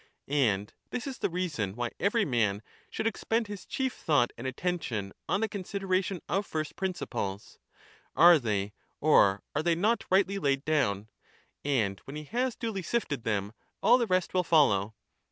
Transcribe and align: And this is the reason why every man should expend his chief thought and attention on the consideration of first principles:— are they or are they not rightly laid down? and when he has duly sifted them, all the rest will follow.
And 0.27 0.73
this 0.89 1.05
is 1.05 1.19
the 1.19 1.29
reason 1.29 1.75
why 1.75 1.91
every 1.99 2.25
man 2.25 2.63
should 2.89 3.05
expend 3.05 3.45
his 3.45 3.67
chief 3.67 3.93
thought 3.93 4.33
and 4.35 4.47
attention 4.47 5.13
on 5.29 5.41
the 5.41 5.47
consideration 5.47 6.21
of 6.27 6.43
first 6.43 6.75
principles:— 6.75 7.59
are 8.15 8.39
they 8.39 8.73
or 8.99 9.43
are 9.53 9.61
they 9.61 9.75
not 9.75 10.05
rightly 10.09 10.39
laid 10.39 10.65
down? 10.65 11.07
and 11.63 11.99
when 12.05 12.15
he 12.15 12.23
has 12.23 12.55
duly 12.55 12.81
sifted 12.81 13.25
them, 13.25 13.53
all 13.83 13.99
the 13.99 14.07
rest 14.07 14.33
will 14.33 14.43
follow. 14.43 14.95